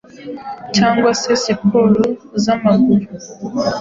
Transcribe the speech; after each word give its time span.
cyangwa 0.75 1.09
se 1.21 1.31
siporo 1.43 2.03
zamaguru 2.43 3.05